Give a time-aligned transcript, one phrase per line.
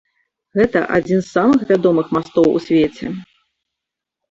[0.59, 3.13] Гэта адзін з самых вядомых мастоў у свеце.